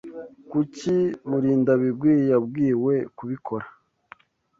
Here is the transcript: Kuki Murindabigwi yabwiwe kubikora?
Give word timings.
Kuki 0.49 0.95
Murindabigwi 1.27 2.13
yabwiwe 2.31 2.93
kubikora? 3.17 3.65